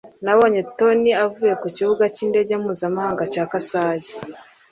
[0.25, 4.05] Nabonye Tony avuye ku kibuga cy'indege mpuzamahanga cya Kansai